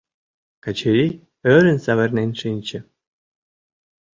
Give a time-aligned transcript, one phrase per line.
[0.63, 1.13] Качырий
[1.53, 2.79] ӧрын савырнен шинче.